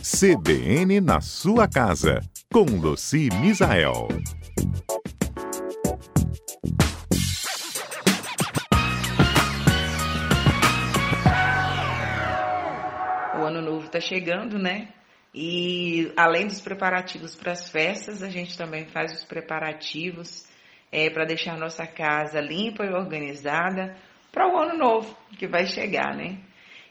[0.00, 2.20] CBN na sua casa,
[2.52, 4.06] com Luci Misael.
[13.34, 14.88] O ano novo está chegando, né?
[15.34, 20.46] E além dos preparativos para as festas, a gente também faz os preparativos
[20.92, 23.96] é, para deixar nossa casa limpa e organizada
[24.30, 26.38] para o ano novo que vai chegar, né?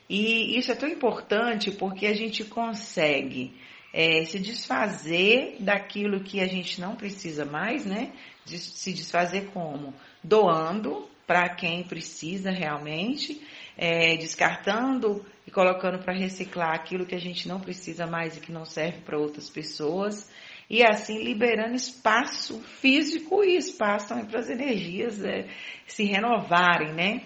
[0.09, 3.53] E isso é tão importante porque a gente consegue
[3.93, 8.13] é, se desfazer daquilo que a gente não precisa mais, né?
[8.45, 9.93] De, se desfazer como?
[10.23, 13.45] Doando para quem precisa realmente,
[13.77, 18.51] é, descartando e colocando para reciclar aquilo que a gente não precisa mais e que
[18.51, 20.31] não serve para outras pessoas,
[20.69, 25.47] e assim liberando espaço físico e espaço também para as energias é,
[25.85, 27.23] se renovarem, né?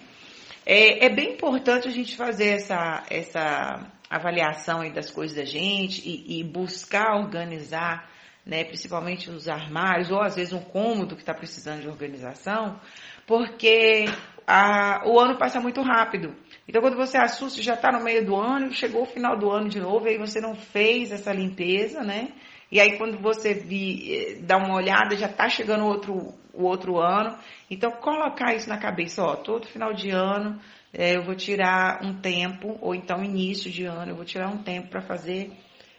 [0.64, 6.00] É, é, bem importante a gente fazer essa, essa avaliação aí das coisas da gente
[6.08, 8.08] e, e buscar organizar,
[8.46, 12.78] né, principalmente os armários, ou às vezes um cômodo que está precisando de organização,
[13.26, 14.04] porque
[14.46, 16.34] a, o ano passa muito rápido.
[16.68, 19.68] Então, quando você assusta, já está no meio do ano, chegou o final do ano
[19.68, 22.28] de novo, aí você não fez essa limpeza, né?
[22.70, 26.98] E aí, quando você vi, eh, dá uma olhada, já está chegando outro, o outro
[26.98, 27.36] ano.
[27.70, 30.60] Então, colocar isso na cabeça, ó, todo final de ano
[30.92, 34.62] é, eu vou tirar um tempo, ou então início de ano, eu vou tirar um
[34.62, 35.50] tempo para fazer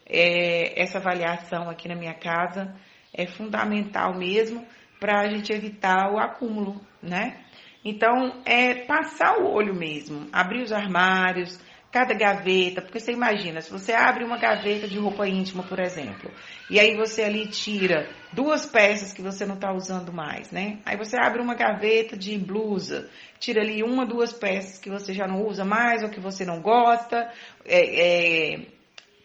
[0.06, 2.76] é, essa avaliação aqui na minha casa.
[3.12, 4.66] É fundamental mesmo
[5.00, 7.40] para a gente evitar o acúmulo, né?
[7.84, 11.60] Então, é passar o olho mesmo, abrir os armários,
[11.94, 16.32] cada gaveta, porque você imagina, se você abre uma gaveta de roupa íntima, por exemplo,
[16.68, 20.80] e aí você ali tira duas peças que você não está usando mais, né?
[20.88, 23.08] Aí você abre uma gaveta de blusa,
[23.40, 26.62] tira ali uma, duas peças que você já não usa mais, ou que você não
[26.64, 27.32] gosta,
[27.64, 28.66] é, é,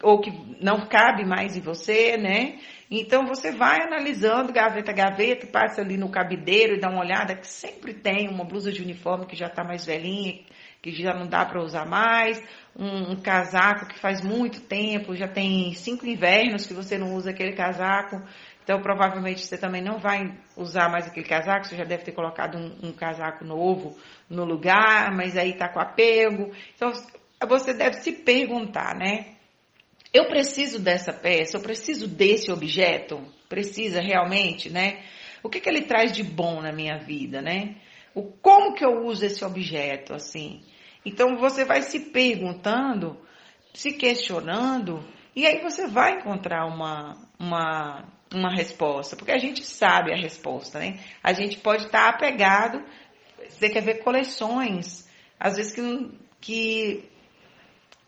[0.02, 0.30] ou que
[0.60, 2.58] não cabe mais em você, né?
[2.90, 7.34] Então você vai analisando gaveta a gaveta, passa ali no cabideiro e dá uma olhada,
[7.34, 10.40] que sempre tem uma blusa de uniforme que já está mais velhinha,
[10.82, 12.42] que já não dá para usar mais,
[12.76, 17.30] um, um, casaco que faz muito tempo, já tem cinco invernos que você não usa
[17.30, 18.22] aquele casaco,
[18.62, 22.58] então provavelmente você também não vai usar mais aquele casaco, você já deve ter colocado
[22.58, 23.96] um, um casaco novo
[24.28, 26.52] no lugar, mas aí está com apego.
[26.76, 26.92] Então
[27.48, 29.34] você deve se perguntar, né?
[30.12, 33.20] Eu preciso dessa peça, eu preciso desse objeto?
[33.48, 35.02] Precisa realmente, né?
[35.42, 37.76] O que, que ele traz de bom na minha vida, né?
[38.14, 40.62] O como que eu uso esse objeto, assim?
[41.04, 43.16] Então você vai se perguntando,
[43.74, 45.04] se questionando,
[45.34, 48.04] e aí você vai encontrar uma, uma,
[48.34, 50.98] uma resposta, porque a gente sabe a resposta, né?
[51.22, 52.82] A gente pode estar apegado,
[53.48, 55.08] você quer ver coleções,
[55.38, 57.08] às vezes que, que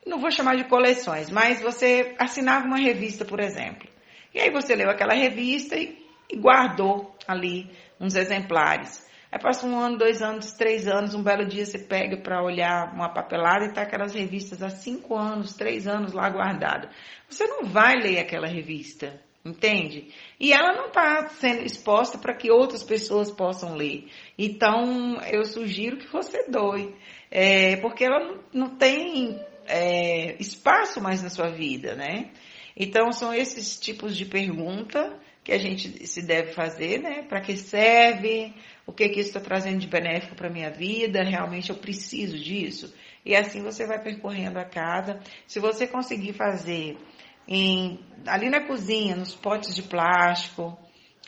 [0.04, 3.88] não vou chamar de coleções, mas você assinava uma revista, por exemplo.
[4.34, 9.08] E aí você leu aquela revista e, e guardou ali uns exemplares.
[9.32, 12.92] Aí passa um ano, dois anos, três anos, um belo dia você pega para olhar
[12.92, 16.90] uma papelada e tá aquelas revistas há cinco anos, três anos lá guardada.
[17.28, 20.12] Você não vai ler aquela revista, entende?
[20.38, 24.08] E ela não está sendo exposta para que outras pessoas possam ler.
[24.36, 26.92] Então eu sugiro que você doe,
[27.30, 32.30] é, porque ela não, não tem é, espaço mais na sua vida, né?
[32.76, 37.22] Então são esses tipos de pergunta que a gente se deve fazer, né?
[37.22, 38.54] Para que serve?
[38.86, 41.22] O que que isso está trazendo de benéfico para minha vida?
[41.22, 42.94] Realmente eu preciso disso?
[43.24, 45.20] E assim você vai percorrendo a casa.
[45.46, 46.96] Se você conseguir fazer
[47.46, 50.78] em, ali na cozinha, nos potes de plástico,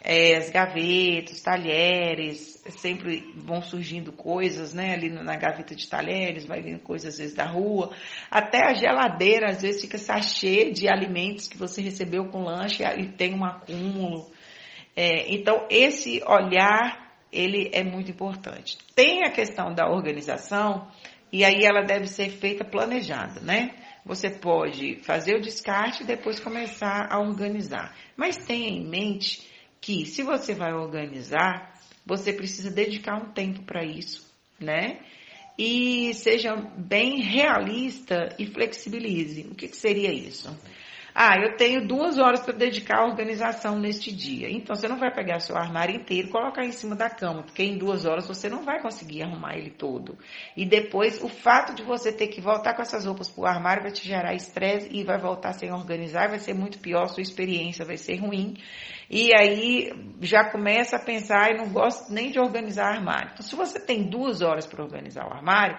[0.04, 4.94] é, as gavetas, talheres, sempre vão surgindo coisas, né?
[4.94, 7.92] Ali na gaveta de talheres, vai vindo coisas às vezes da rua.
[8.28, 13.12] Até a geladeira, às vezes, fica sachê de alimentos que você recebeu com lanche e
[13.12, 14.28] tem um acúmulo.
[14.96, 18.78] É, então, esse olhar, ele é muito importante.
[18.96, 20.88] Tem a questão da organização,
[21.32, 23.70] e aí ela deve ser feita planejada, né?
[24.04, 27.94] Você pode fazer o descarte e depois começar a organizar.
[28.16, 29.52] Mas tenha em mente
[29.82, 31.76] que se você vai organizar,
[32.06, 34.24] você precisa dedicar um tempo para isso,
[34.58, 35.00] né?
[35.58, 39.42] E seja bem realista e flexibilize.
[39.50, 40.48] O que, que seria isso?
[41.14, 44.50] Ah, eu tenho duas horas para dedicar à organização neste dia.
[44.50, 47.62] Então, você não vai pegar seu armário inteiro e colocar em cima da cama, porque
[47.62, 50.16] em duas horas você não vai conseguir arrumar ele todo.
[50.56, 53.82] E depois, o fato de você ter que voltar com essas roupas para o armário
[53.82, 57.84] vai te gerar estresse e vai voltar sem organizar, vai ser muito pior, sua experiência
[57.84, 58.56] vai ser ruim.
[59.10, 59.92] E aí,
[60.22, 63.30] já começa a pensar, e não gosto nem de organizar armário.
[63.34, 65.76] Então, se você tem duas horas para organizar o armário,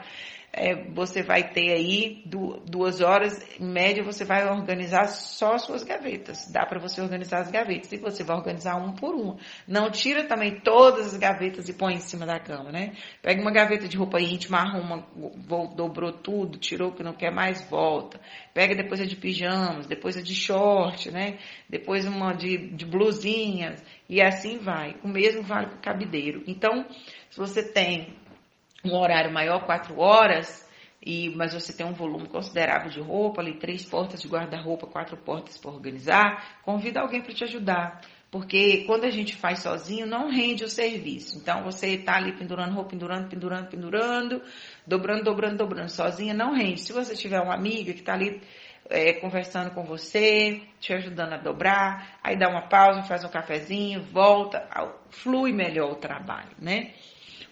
[0.56, 2.24] é, você vai ter aí
[2.64, 6.50] duas horas, em média, você vai organizar só as suas gavetas.
[6.52, 9.38] Dá para você organizar as gavetas e você vai organizar uma por uma.
[9.68, 12.94] Não tira também todas as gavetas e põe em cima da cama, né?
[13.22, 15.06] Pega uma gaveta de roupa íntima, arruma,
[15.76, 18.20] dobrou tudo, tirou o que não quer mais, volta.
[18.54, 21.40] Pega depois a de pijamas, depois a de short, né?
[21.70, 24.96] Depois uma de, de blusinhas e assim vai.
[25.04, 26.44] O mesmo vale para o cabideiro.
[26.46, 26.86] Então,
[27.30, 28.16] se você tem
[28.84, 30.68] um horário maior, quatro horas,
[31.06, 35.18] e, mas você tem um volume considerável de roupa, ali três portas de guarda-roupa, quatro
[35.18, 38.00] portas para organizar, convida alguém para te ajudar.
[38.32, 41.38] Porque quando a gente faz sozinho, não rende o serviço.
[41.38, 44.42] Então, você está ali pendurando roupa, pendurando, pendurando, pendurando,
[44.88, 45.92] dobrando, dobrando, dobrando.
[45.92, 46.80] Sozinha não rende.
[46.80, 48.42] Se você tiver uma amiga que está ali
[48.90, 54.02] é, conversando com você, te ajudando a dobrar, aí dá uma pausa, faz um cafezinho,
[54.02, 54.68] volta,
[55.10, 56.94] flui melhor o trabalho, né?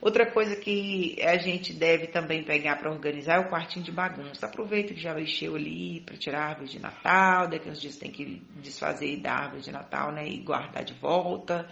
[0.02, 4.48] Outra coisa que a gente deve também pegar para organizar é o quartinho de bagunça.
[4.48, 8.10] Aproveita que já encheu ali para tirar a árvore de Natal, daqui uns dias tem
[8.10, 10.28] que desfazer da árvore de Natal, né?
[10.28, 11.70] E guardar de volta.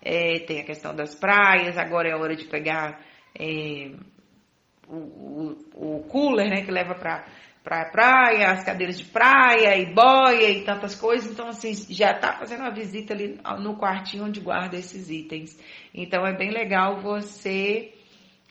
[0.00, 3.04] É, tem a questão das praias, agora é hora de pegar
[3.36, 3.90] é,
[4.86, 6.62] o, o, o, cooler, né?
[6.62, 7.26] Que leva para
[7.66, 11.32] pra praia, as cadeiras de praia e boia e tantas coisas.
[11.32, 15.58] Então, assim, já está fazendo uma visita ali no quartinho onde guarda esses itens.
[15.92, 17.92] Então, é bem legal você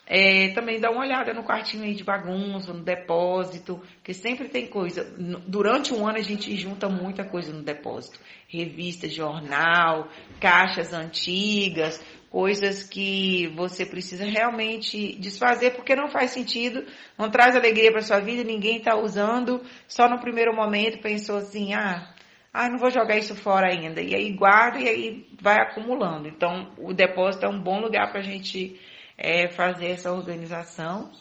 [0.08, 4.68] é, também dar uma olhada no quartinho aí de bagunça, no depósito, que sempre tem
[4.68, 5.04] coisa.
[5.48, 8.20] Durante um ano a gente junta muita coisa no depósito.
[8.48, 10.08] Revistas, jornal,
[10.40, 12.00] caixas antigas,
[12.30, 16.86] coisas que você precisa realmente desfazer, porque não faz sentido,
[17.18, 21.74] não traz alegria para sua vida, ninguém está usando, só no primeiro momento pensou assim,
[21.74, 22.14] ah,
[22.54, 24.02] ah, não vou jogar isso fora ainda.
[24.02, 26.28] E aí guarda e aí vai acumulando.
[26.28, 28.80] Então, o depósito é um bom lugar para a gente
[29.18, 31.12] é, fazer essa organização.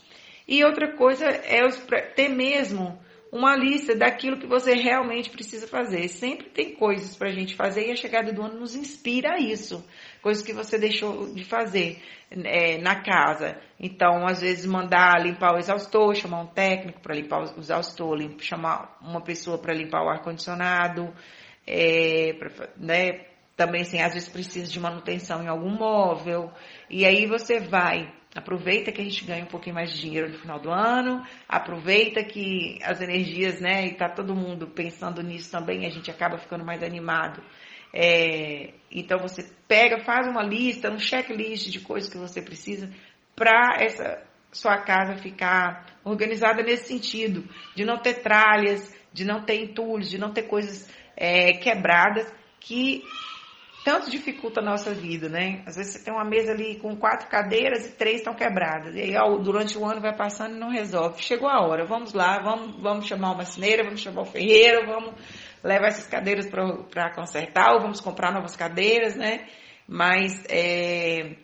[0.47, 1.61] E outra coisa é
[2.15, 2.99] ter mesmo
[3.35, 6.07] uma lista daquilo que você realmente precisa fazer.
[6.07, 9.39] Sempre tem coisas para a gente fazer e a chegada do ano nos inspira a
[9.39, 9.85] isso.
[10.23, 12.01] Coisas que você deixou de fazer
[12.31, 13.59] é, na casa.
[13.81, 18.99] Então, às vezes, mandar limpar o exaustor, chamar um técnico para limpar o exaustor, chamar
[19.03, 21.13] uma pessoa para limpar o ar-condicionado,
[21.67, 22.37] é,
[22.77, 23.34] né?
[23.57, 26.53] Também, assim, às vezes precisa de manutenção em algum móvel.
[26.91, 30.39] E aí você vai Aproveita que a gente ganha um pouquinho mais de dinheiro no
[30.39, 35.87] final do ano, aproveita que as energias, né, e tá todo mundo pensando nisso também,
[35.87, 37.41] a gente acaba ficando mais animado.
[37.93, 42.91] É, então você pega, faz uma lista, um checklist de coisas que você precisa
[43.37, 49.63] para essa sua casa ficar organizada nesse sentido, de não ter tralhas, de não ter
[49.63, 52.27] entulhos, de não ter coisas é, quebradas
[52.59, 53.05] que
[53.85, 55.63] tanto dificulta a nossa vida, né?
[55.67, 58.95] Às vezes você tem uma mesa ali com quatro cadeiras e três estão quebradas.
[58.95, 61.23] E aí, ó, durante o ano vai passando e não resolve.
[61.23, 65.13] Chegou a hora, vamos lá, vamos, vamos chamar uma cineira, vamos chamar o ferreiro, vamos
[65.63, 69.47] levar essas cadeiras para consertar, ou vamos comprar novas cadeiras, né?
[69.87, 71.37] Mas é,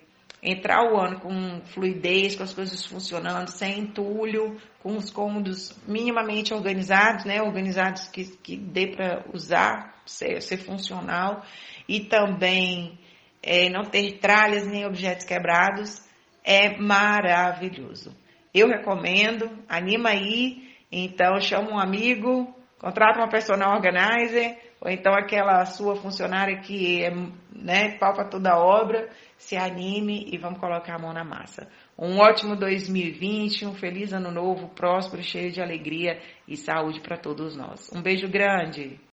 [0.42, 6.54] entrar o ano com fluidez, com as coisas funcionando, sem entulho, com os cômodos minimamente
[6.54, 7.42] organizados, né?
[7.42, 11.44] Organizados que, que dê para usar, ser, ser funcional
[11.88, 12.98] e também
[13.42, 16.02] é, não ter tralhas nem objetos quebrados
[16.44, 18.16] é maravilhoso.
[18.52, 25.64] Eu recomendo, anima aí, então chama um amigo, contrata uma personal organizer, ou então aquela
[25.66, 27.10] sua funcionária que é
[27.60, 31.66] né, palpa toda a obra, se anime e vamos colocar a mão na massa.
[31.98, 37.56] Um ótimo 2020, um feliz ano novo, próspero, cheio de alegria e saúde para todos
[37.56, 37.90] nós.
[37.94, 39.00] Um beijo grande!